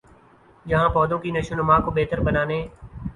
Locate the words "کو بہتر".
1.85-2.19